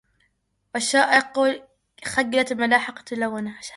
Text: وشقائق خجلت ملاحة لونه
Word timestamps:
وشقائق 0.75 1.63
خجلت 2.05 2.53
ملاحة 2.53 3.05
لونه 3.11 3.59